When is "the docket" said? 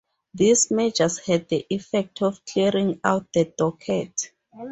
3.31-4.31